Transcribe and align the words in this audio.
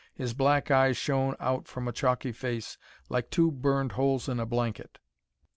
His 0.15 0.33
black 0.33 0.71
eyes 0.71 0.97
shone 0.97 1.35
out 1.39 1.67
from 1.67 1.87
a 1.87 1.91
chalky 1.91 2.31
face 2.31 2.79
like 3.07 3.29
two 3.29 3.51
burned 3.51 3.91
holes 3.91 4.27
in 4.27 4.39
a 4.39 4.47
blanket. 4.47 4.97